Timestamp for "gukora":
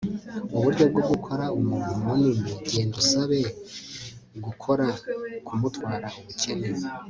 1.09-1.45, 4.45-4.85